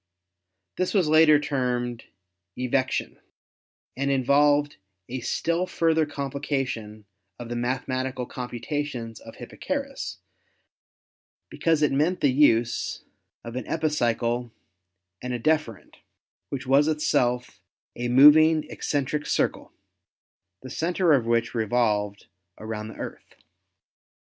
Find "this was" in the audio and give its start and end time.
0.77-1.07